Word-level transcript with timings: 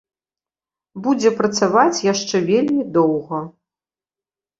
Будзе 1.07 1.29
працаваць 1.41 2.03
яшчэ 2.13 2.37
вельмі 2.47 2.87
доўга. 2.97 3.43